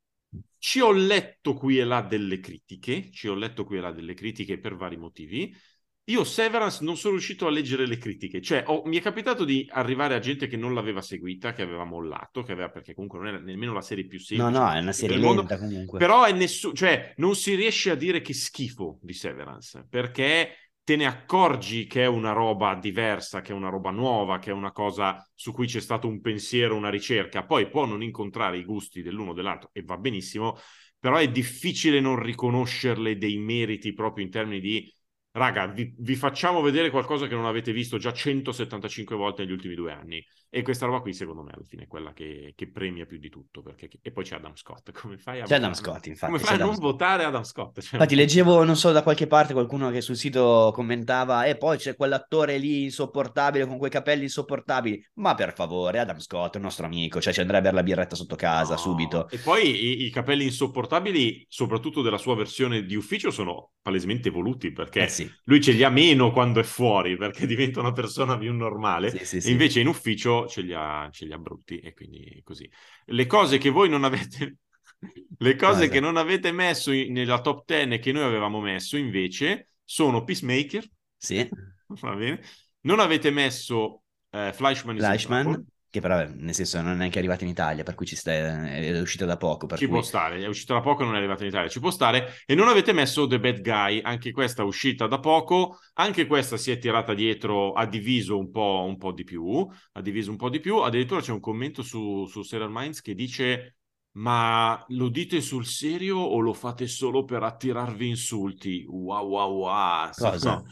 [0.57, 4.15] ci ho letto qui e là delle critiche, ci ho letto qui e là delle
[4.15, 5.55] critiche per vari motivi.
[6.05, 9.65] Io Severance non sono riuscito a leggere le critiche, cioè ho- mi è capitato di
[9.71, 13.27] arrivare a gente che non l'aveva seguita, che aveva mollato, che aveva, perché comunque non
[13.29, 16.03] era nemmeno la serie più No, semplice no, è una serie lenta comunque.
[16.03, 20.95] però è nessuno, cioè non si riesce a dire che schifo di Severance, perché te
[20.95, 24.71] ne accorgi che è una roba diversa, che è una roba nuova, che è una
[24.71, 29.01] cosa su cui c'è stato un pensiero, una ricerca, poi può non incontrare i gusti
[29.03, 30.57] dell'uno o dell'altro e va benissimo,
[30.99, 34.93] però è difficile non riconoscerle dei meriti proprio in termini di
[35.31, 39.75] raga, vi, vi facciamo vedere qualcosa che non avete visto già 175 volte negli ultimi
[39.75, 40.25] due anni.
[40.53, 43.29] E questa roba qui, secondo me, alla fine è quella che, che premia più di
[43.29, 43.61] tutto.
[43.61, 43.89] Perché...
[44.01, 44.91] E poi c'è Adam Scott.
[44.99, 45.73] Come fai a C'è Adam?
[45.73, 46.25] Scott, infatti.
[46.25, 46.85] Come fai a Adam non Scott.
[46.91, 47.79] votare Adam Scott?
[47.79, 51.77] Cioè, Infatti leggevo, non so da qualche parte, qualcuno che sul sito commentava e poi
[51.77, 55.01] c'è quell'attore lì insopportabile con quei capelli insopportabili.
[55.15, 58.15] Ma per favore, Adam Scott è un nostro amico, cioè ci andrebbe per la birretta
[58.15, 58.77] sotto casa No.
[58.77, 59.29] subito.
[59.29, 59.69] E poi
[60.01, 65.07] i, i capelli insopportabili, soprattutto della sua versione di ufficio, sono palesemente voluti perché Eh
[65.07, 69.09] sì, lui ce li ha meno quando è fuori perché diventa una persona più normale.
[69.09, 69.51] sì, E sì.
[69.51, 72.69] invece in ufficio ce li, ha, ce li ha brutti e quindi così.
[73.05, 74.57] Le cose che voi non avete...
[75.37, 78.97] Le cose che non avete messo in- nella top 10 e che noi avevamo messo
[78.97, 81.49] invece sono Peacemaker, Sì,
[82.01, 82.41] va bene?
[82.81, 85.65] Non avete messo eh, Flashman, Trouble.
[85.91, 88.97] Che però nel senso non è neanche arrivato in Italia, per cui ci sta, è
[89.01, 89.95] uscita da poco, per Ci cui...
[89.95, 92.35] può stare, è uscita da poco, non è arrivata in Italia, ci può stare.
[92.45, 96.55] E non avete messo The Bad Guy, anche questa è uscita da poco, anche questa
[96.55, 100.37] si è tirata dietro, ha diviso un po', un po' di più, ha diviso un
[100.37, 100.77] po' di più.
[100.77, 103.75] Addirittura c'è un commento su, su Serial Minds che dice
[104.13, 108.85] ma lo dite sul serio o lo fate solo per attirarvi insulti?
[108.87, 110.09] Wow, wow, wow.
[110.13, 110.53] Cosa?
[110.53, 110.65] No.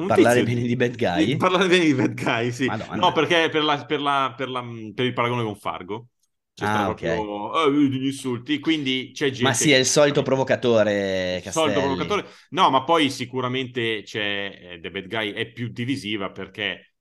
[0.00, 1.36] Un Parlare tizio- bene di Bad Guy?
[1.36, 2.66] Parlare bene di Bad Guy, sì.
[2.66, 2.96] Madonna.
[2.96, 6.08] No, perché per, la- per la- per la- per il paragone con Fargo.
[6.54, 7.00] C'è Ah, stato ok.
[7.00, 11.80] proprio eh, degli insulti, quindi c'è gente Ma sì, è il solito provocatore il solito
[11.80, 11.80] Castelli.
[11.80, 12.26] provocatore.
[12.50, 16.94] No, ma poi sicuramente c'è eh, The Bad Guy è più divisiva perché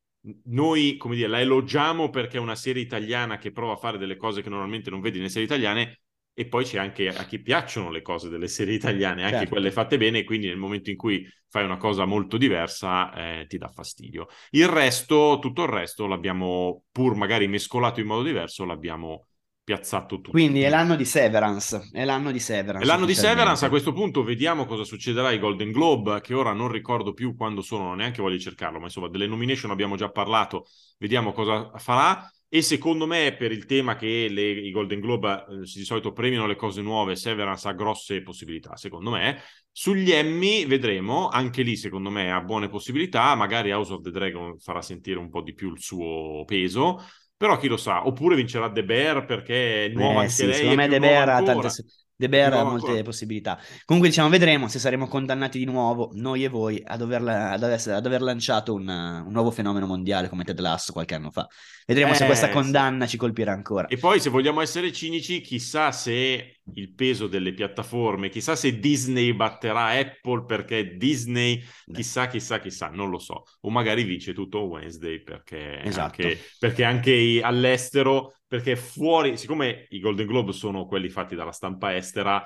[0.45, 4.15] noi, come dire, la elogiamo perché è una serie italiana che prova a fare delle
[4.17, 6.01] cose che normalmente non vedi nelle serie italiane
[6.39, 9.49] e poi c'è anche a chi piacciono le cose delle serie italiane, anche Certo.
[9.49, 13.58] quelle fatte bene, quindi nel momento in cui fai una cosa molto diversa eh, ti
[13.58, 14.28] dà fastidio.
[14.52, 19.25] Il resto, tutto il resto l'abbiamo pur magari mescolato in modo diverso, l'abbiamo
[19.65, 20.32] piazzato tutto.
[20.32, 21.89] Quindi è l'anno di Severance.
[21.91, 22.84] È l'anno di Severance.
[22.84, 23.15] E l'anno di.
[23.15, 27.36] Severance, a questo punto vediamo cosa succederà ai Golden Globe, che ora non ricordo più
[27.36, 30.67] quando sono, non neanche voglio cercarlo, ma insomma delle nomination abbiamo già parlato,
[30.99, 32.32] vediamo cosa farà.
[32.51, 36.47] E secondo me, per il tema che le- i Golden Globe eh, di solito premiano
[36.47, 39.39] le cose nuove, Severance ha grosse possibilità, secondo me.
[39.71, 44.57] Sugli Emmy vedremo, anche lì secondo me ha buone possibilità, magari House of the Dragon
[44.59, 46.99] farà sentire un po' di più il suo peso,
[47.38, 50.53] però chi lo sa, oppure vincerà The Bear perché è nuova Eh, anche sì, lei.
[50.53, 51.77] secondo me nuova Bear ha tante,
[52.19, 53.01] De Più ha molte ancora.
[53.01, 53.58] possibilità.
[53.86, 57.82] Comunque, diciamo, vedremo se saremo condannati di nuovo, noi e voi, ad aver, ad aver,
[57.88, 61.47] ad aver lanciato un, un nuovo fenomeno mondiale come Ted Lasso qualche anno fa.
[61.86, 62.51] Vedremo se Eh, questa sì.
[62.51, 63.88] condanna ci colpirà ancora.
[63.88, 69.34] E poi, se vogliamo essere cinici, chissà se il peso delle piattaforme, chissà se Disney
[69.34, 73.43] batterà Apple perché Disney, chissà, chissà, chissà, non lo so.
[73.62, 76.21] O magari vince tutto Wednesday perché Esatto.
[76.21, 81.95] anche, perché anche all'estero, perché fuori, siccome i Golden Globe sono quelli fatti dalla stampa
[81.95, 82.43] estera,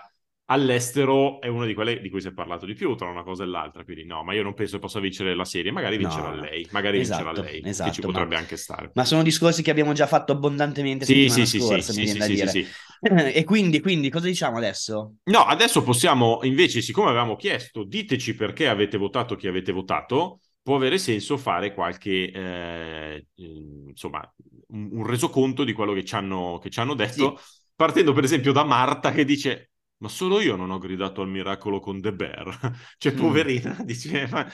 [0.48, 3.44] all'estero è una di quelle di cui si è parlato di più tra una cosa
[3.44, 3.86] e l'altra.
[3.86, 5.72] Quindi, no, ma io non penso possa vincere la serie.
[5.72, 6.42] Magari vincerà no.
[6.42, 8.92] lei, magari Esatto, vincerà lei, che esatto, ci ma- potrebbe anche stare.
[8.94, 12.48] Ma sono discorsi che abbiamo già fatto abbondantemente Sì, sì, sì, scorsa, sì, sì, sì,
[12.48, 12.68] sì.
[13.04, 15.16] E quindi, quindi, cosa diciamo adesso?
[15.26, 20.76] No, adesso possiamo invece, siccome avevamo chiesto, diteci perché avete votato chi avete votato, può
[20.78, 23.44] avere senso fare qualche, eh, eh,
[23.90, 24.22] insomma,
[24.70, 27.40] un, un resoconto di quello che ci hanno, che ci hanno detto,
[27.76, 31.80] partendo per esempio da Marta che dice, ma solo io non ho gridato al miracolo
[31.80, 32.72] con The Bear.
[32.98, 33.16] cioè, Mm.
[33.16, 34.48] poverina, dice, ma,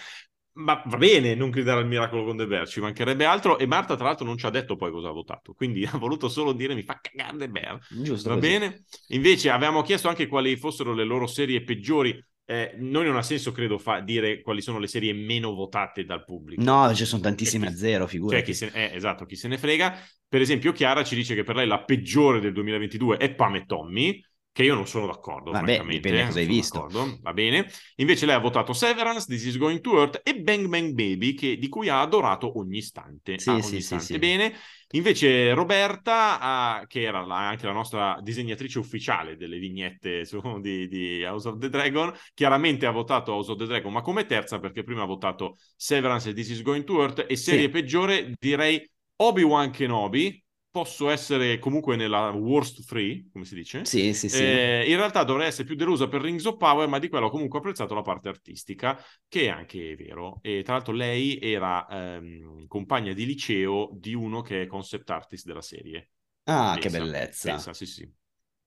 [0.53, 3.57] ma va bene non gridare al miracolo con The Bear, ci mancherebbe altro.
[3.57, 6.27] E Marta, tra l'altro, non ci ha detto poi cosa ha votato, quindi ha voluto
[6.29, 7.79] solo dire mi fa cagare The Bear.
[7.87, 8.37] Giusto Va così.
[8.37, 8.83] bene?
[9.07, 12.21] Invece avevamo chiesto anche quali fossero le loro serie peggiori.
[12.49, 16.23] Eh, noi non ha senso, credo, fa- dire quali sono le serie meno votate dal
[16.25, 16.63] pubblico.
[16.63, 18.43] No, ci sono tantissime Cioè, a zero, Cioè, figurati.
[18.43, 19.95] chi se, eh, esatto, chi se ne frega.
[20.27, 23.65] Per esempio, Chiara ci dice che per lei la peggiore del 2022 è Pam e
[23.65, 24.19] Tommy,
[24.59, 26.79] che io non sono d'accordo, Vabbè, dipende cosa hai visto.
[26.79, 27.71] d'accordo, Va bene.
[27.95, 31.57] Invece lei ha votato Severance, This is Going to Earth e Bang Bang Baby, che-
[31.57, 33.39] di cui ha adorato ogni istante.
[33.39, 34.03] Sì, Ah, ogni sì, istante.
[34.03, 34.19] sì.
[34.19, 34.53] Bene.
[34.91, 40.89] Invece Roberta, ah, che era la- anche la nostra disegnatrice ufficiale delle vignette su- di,
[40.89, 44.59] di House of the Dragon, chiaramente ha votato House of the Dragon, ma come terza
[44.59, 47.69] perché prima ha votato Severance e This is Going to Earth e serie Sì.
[47.69, 53.79] peggiore direi Obi-Wan Kenobi, posso essere comunque nella worst three, come si dice.
[53.85, 54.45] Sì, sì, sì.
[54.45, 57.29] Eh, in realtà dovrei essere più delusa per Rings of Power, ma di quello ho
[57.31, 60.39] comunque apprezzato la parte artistica, che è anche vero.
[60.41, 65.45] E tra l'altro lei era ehm, compagna di liceo di uno che è concept artist
[65.45, 66.11] della serie.
[66.45, 67.51] ah, Pensa, che bellezza.
[67.51, 68.13] Pensa, sì, sì.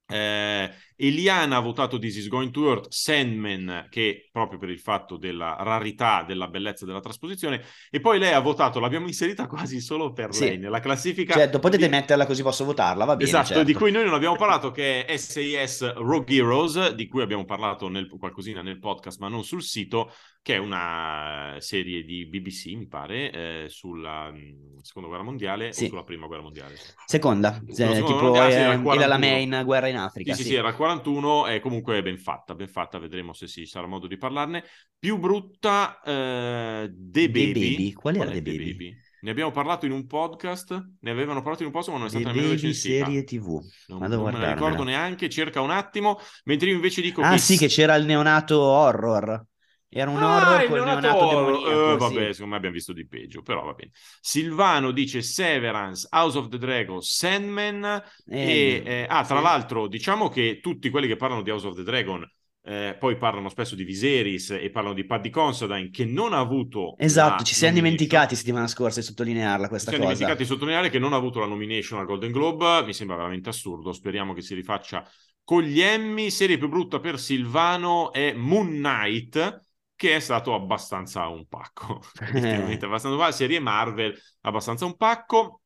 [0.07, 5.17] Eh, Eliana ha votato This is Going to Earth, Sandman, che proprio per il fatto
[5.17, 10.13] della rarità, della bellezza della trasposizione, e poi lei ha votato, l'abbiamo inserita quasi solo
[10.13, 10.45] per Sì.
[10.45, 11.35] lei nella classifica.
[11.35, 13.29] Certo, potete di- metterla così posso votarla, va bene.
[13.29, 13.65] Esatto, certo.
[13.65, 17.89] di cui noi non abbiamo parlato, che è SAS Rogue Heroes, di cui abbiamo parlato
[17.89, 20.13] nel, qualcosina nel podcast, ma non sul sito,
[20.43, 25.85] che è una serie di BBC, mi pare, eh, sulla mh, seconda guerra mondiale Sì.
[25.85, 26.75] o sulla prima guerra mondiale.
[27.07, 27.73] Seconda, eh,
[28.05, 29.19] tipo mondiale, era era la 41.
[29.19, 30.35] main guerra in Sì, Africa.
[30.35, 30.49] sì, sì.
[30.49, 34.07] sì, era il 41, è comunque ben fatta, ben fatta, vedremo se ci sarà modo
[34.07, 34.65] di parlarne.
[34.99, 37.53] Più brutta, eh, The The Baby.
[37.53, 37.93] Baby?
[37.93, 38.97] Qual era è The Baby?
[39.21, 42.11] Ne abbiamo parlato in un podcast, ne avevano parlato in un podcast, ma non è
[42.11, 43.05] The stata nemmeno Baby recensita.
[43.05, 43.61] serie TV.
[43.87, 47.31] Non, Vado non me la ricordo neanche, cerca un attimo, mentre io invece dico Ah
[47.31, 47.39] che...
[47.39, 49.47] sì, che c'era il neonato horror.
[49.95, 51.93] Era un Ah, horror il neonato demoniaco.
[51.93, 52.33] Eh, vabbè, sì.
[52.33, 53.91] secondo me abbiamo visto di peggio, però va bene.
[54.21, 58.83] Silvano dice Severance, House of the Dragon, Sandman e...
[58.85, 59.43] eh, ah, tra sì.
[59.43, 62.27] l'altro, diciamo che tutti quelli che parlano di House of the Dragon
[62.65, 66.95] eh, poi parlano spesso di Viserys e parlano di Paddy Considine che non ha avuto
[66.97, 70.15] Esatto, ci siamo dimenticati settimana scorsa di sottolinearla Ci questa siamo cosa.
[70.17, 73.49] dimenticati di sottolineare che non ha avuto la nomination al Golden Globe, mi sembra veramente
[73.49, 75.05] assurdo, speriamo che si rifaccia
[75.45, 76.31] con gli Emmy.
[76.31, 79.61] Serie più brutta per Silvano è Moon Knight,
[80.03, 82.01] che è stato abbastanza un pacco.
[82.21, 83.37] Effettivamente, abbastanza un pacco.
[83.37, 85.61] Serie Marvel, abbastanza un pacco.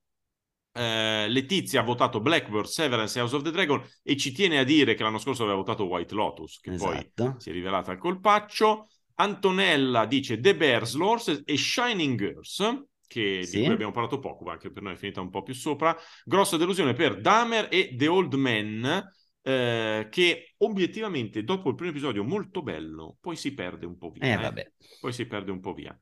[0.72, 4.64] Eh, Letizia ha votato Blackbird, Severance e House of the Dragon e ci tiene a
[4.64, 7.36] dire che l'anno scorso aveva votato White Lotus, che poi Esatto.
[7.38, 8.88] si è rivelata al colpaccio.
[9.14, 12.62] Antonella dice The Bears, Lords e Shining Girls,
[13.06, 13.56] che, Sì.
[13.60, 15.96] di cui abbiamo parlato poco, ma che per noi è finita un po' più sopra.
[16.24, 19.02] Grossa delusione per Dahmer e The Old Man,
[19.46, 24.52] eh, che obiettivamente dopo il primo episodio molto bello, poi si perde un po' via.
[24.52, 24.72] Eh, eh.
[25.00, 25.96] Poi si perde un po' via.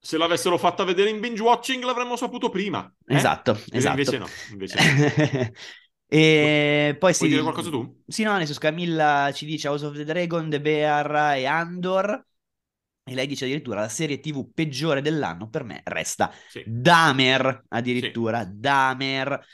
[0.00, 2.92] Se l'avessero fatta vedere in binge watching l'avremmo saputo prima.
[3.06, 3.16] eh?
[3.16, 3.88] Esatto, esatto.
[4.00, 5.50] Invece no, invece no.
[6.10, 8.02] E poi Vuoi sì, dire qualcosa tu?
[8.06, 12.24] Sì, no, nel senso Camilla ci dice House of the Dragon, The Bear e Andor.
[13.04, 16.62] E lei dice addirittura la serie TV peggiore dell'anno per me resta Sì.
[16.66, 19.44] Damer, addirittura Damer.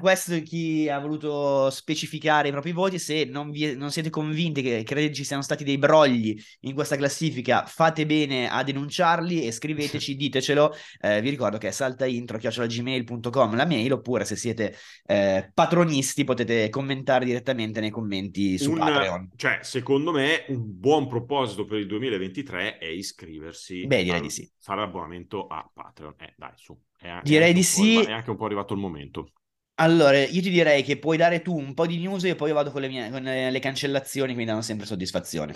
[0.00, 2.98] Questo è chi ha voluto specificare i propri voti.
[2.98, 6.96] Se non, vi- non siete convinti che crede ci siano stati dei brogli in questa
[6.96, 10.74] classifica, fate bene a denunciarli e scriveteci, ditecelo.
[11.00, 17.24] Eh, vi ricordo che è saltaintro.gmail.com la mail, oppure se siete eh, patronisti potete commentare
[17.24, 19.30] direttamente nei commenti su Un- Patreon.
[19.36, 23.86] Cioè, secondo me, un buon proposito per il 2023 è iscriversi.
[23.86, 24.50] Beh, direi al- di sì.
[24.60, 26.14] Fare abbonamento a Patreon.
[26.18, 26.78] Eh, dai, su.
[26.98, 27.98] È, è Direi anche di sì.
[28.00, 29.30] È anche un po' arrivato il momento.
[29.76, 32.54] Allora, io ti direi che puoi dare tu un po' di news e poi io
[32.54, 35.54] vado con le, mie, con le, le cancellazioni che mi danno sempre soddisfazione.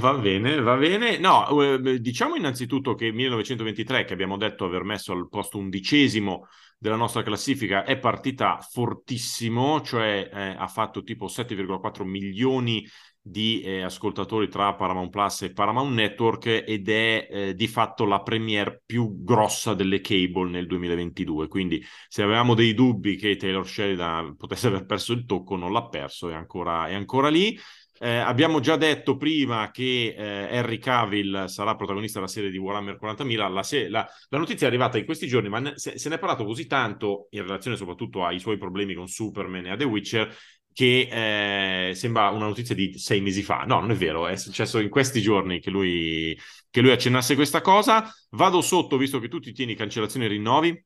[0.00, 1.18] Va bene, va bene.
[1.18, 6.46] No, eh, diciamo innanzitutto che 1923, che abbiamo detto aver messo al posto undicesimo
[6.82, 12.84] della nostra classifica, è partita fortissimo, cioè eh, ha fatto tipo 7,4 milioni
[13.24, 18.20] di eh, ascoltatori tra Paramount Plus e Paramount Network ed è eh, di fatto la
[18.20, 21.46] premiere più grossa delle cable nel 2022.
[21.46, 25.86] Quindi se avevamo dei dubbi che Taylor Sheridan potesse aver perso il tocco, non l'ha
[25.86, 27.56] perso, è ancora, è ancora lì.
[27.98, 32.96] Eh, abbiamo già detto prima che eh, Henry Cavill sarà protagonista della serie di Warhammer
[32.96, 33.48] 40.000.
[33.48, 36.16] La, se- la- la notizia è arrivata in questi giorni, ma ne- se, se ne
[36.16, 39.84] è parlato così tanto in relazione soprattutto ai suoi problemi con Superman e a The
[39.84, 40.34] Witcher
[40.72, 43.64] che eh, sembra una notizia di sei mesi fa.
[43.66, 46.36] No, non è vero, è successo in questi giorni che lui,
[46.70, 48.10] che lui accennasse questa cosa.
[48.30, 50.84] Vado sotto, visto che tu ti tieni cancellazioni e rinnovi,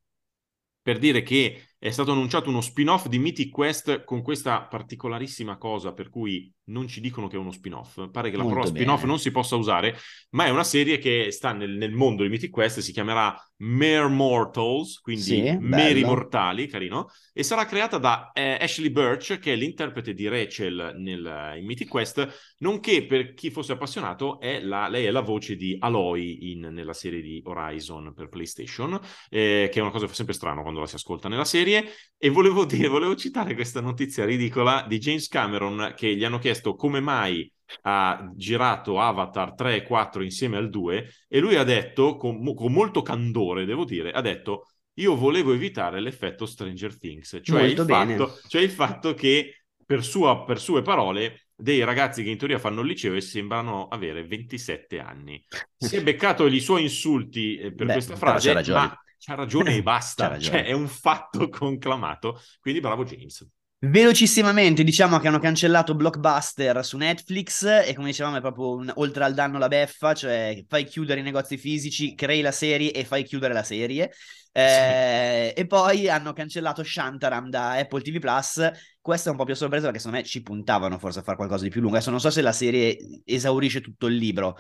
[0.83, 5.93] per dire che è stato annunciato uno spin-off di Mythic Quest con questa particolarissima cosa
[5.93, 8.11] per cui non ci dicono che è uno spin-off.
[8.11, 9.11] Pare che la Molto parola spin-off bene.
[9.11, 9.97] non si possa usare,
[10.31, 14.09] ma è una serie che sta nel, nel mondo di Mythic Quest, si chiamerà Mere
[14.09, 16.05] Mortals, quindi Sì, Meri.
[16.05, 21.55] Mortali, carino, e sarà creata da eh, Ashley Birch, che è l'interprete di Rachel nel,
[21.57, 25.77] in Mythic Quest, nonché per chi fosse appassionato, è la, lei è la voce di
[25.79, 28.99] Aloy in- nella serie di Horizon per PlayStation,
[29.31, 31.85] eh, che è una cosa che fa sempre strano quando la si ascolta nella serie.
[32.19, 36.75] E volevo dire, volevo citare questa notizia ridicola di James Cameron che gli hanno chiesto
[36.75, 37.51] come mai
[37.83, 42.73] ha girato Avatar 3 e 4 insieme al 2 e lui ha detto, con, con
[42.73, 44.67] molto candore, devo dire, ha detto
[44.99, 50.45] io volevo evitare l'effetto Stranger Things, cioè, il fatto, cioè il fatto che per, sua-
[50.45, 54.99] per sue parole dei ragazzi che in teoria fanno il liceo e sembrano avere 27
[54.99, 55.43] anni.
[55.77, 58.79] Si è beccato i suoi insulti eh, per Beh, questa frase, c'ha ragione.
[58.89, 60.59] ma c'ha ragione e basta, ragione.
[60.59, 63.47] cioè è un fatto conclamato, quindi bravo James.
[63.79, 69.23] Velocissimamente diciamo che hanno cancellato Blockbuster su Netflix e come dicevamo è proprio un- oltre
[69.25, 73.23] al danno la beffa, cioè fai chiudere i negozi fisici, crei la serie e fai
[73.25, 74.11] chiudere la serie.
[74.57, 78.71] Eh, E poi hanno cancellato Shantaram da Apple TV Plus.
[79.03, 81.65] Questa è un po' più sorpresa perché secondo me ci puntavano forse a fare qualcosa
[81.65, 81.97] di più lungo.
[81.97, 84.57] Adesso non so se la serie esaurisce tutto il libro,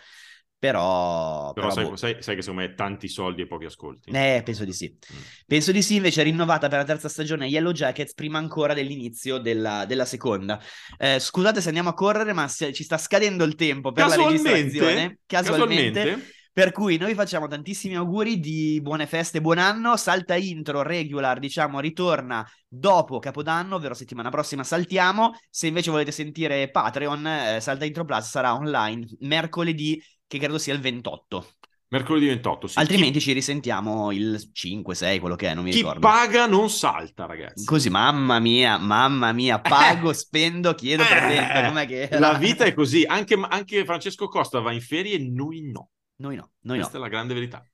[0.59, 1.53] però...
[1.53, 1.97] Però però sai, boh.
[1.97, 4.11] sai- sai che secondo me tanti soldi e pochi ascolti.
[4.11, 4.97] Eh, penso di sì.
[5.13, 5.19] Mm.
[5.47, 9.85] Penso di sì, invece rinnovata per la terza stagione Yellow Jackets prima ancora dell'inizio della,
[9.87, 10.61] della seconda.
[10.99, 14.17] Eh, scusate se andiamo a correre, ma se- ci sta scadendo il tempo per la
[14.17, 15.19] registrazione.
[15.27, 16.01] Casualmente.
[16.01, 19.95] casualmente, Per cui noi facciamo tantissimi auguri di buone feste, buon anno.
[19.99, 25.37] Salta intro regular, diciamo, ritorna dopo Capodanno, ovvero settimana prossima saltiamo.
[25.51, 30.75] Se invece volete sentire Patreon, eh, Salta Intro Plus sarà online mercoledì, che credo sia
[30.75, 31.47] il 28.
[31.89, 32.79] mercoledì 28, sì.
[32.79, 36.01] Altrimenti ci risentiamo il 5, 6, quello che è, non mi chi, chi ricordo.
[36.07, 37.65] paga non salta, ragazzi.
[37.65, 42.19] Così, mamma mia, mamma mia, pago, spendo, chiedo, Eh, pretendo, com'è che era?
[42.19, 45.91] La vita è così, anche, anche Francesco Costa va in ferie e noi no.
[46.19, 46.83] Noi no, noi no.
[46.83, 47.65] Questa è la grande verità.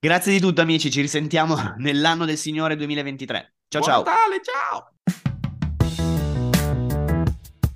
[0.00, 3.54] Grazie di tutto amici, ci risentiamo nell'anno del Signore 2023.
[3.68, 4.02] Ciao Buon ciao!
[4.04, 4.92] Natale, ciao!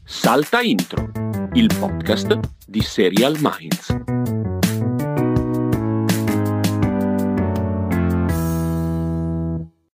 [0.04, 1.10] Salta Intro,
[1.54, 4.11] il podcast di Serial Minds.